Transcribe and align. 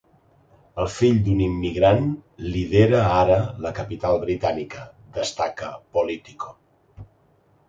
El 0.83 0.87
fill 0.93 1.19
d’un 1.27 1.43
immigrant 1.47 2.07
lidera 2.55 3.03
ara 3.19 3.37
la 3.67 3.75
capital 3.81 4.19
britànica’, 4.25 4.89
destaca 5.21 5.71
‘Politico’. 5.99 6.53